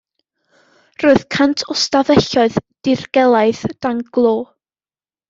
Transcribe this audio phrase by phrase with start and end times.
[1.01, 2.57] Roedd cant o stafelloedd
[2.89, 4.33] dirgelaidd dan glo.